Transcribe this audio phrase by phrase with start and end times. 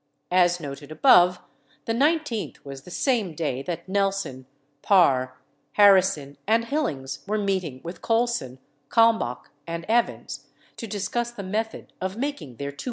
[0.31, 1.37] As noted above
[1.85, 4.47] the 19th was the same day that Nelson,
[4.81, 5.37] Parr,
[5.73, 8.57] Har rison, and Hillings were meeting with Colson,
[8.89, 12.77] Kalmbach, and Evans to discuss the method of making their $2 million contribution.
[12.77, 12.79] b.